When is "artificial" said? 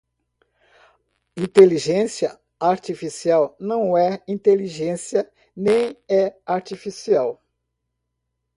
2.59-3.55, 6.43-7.39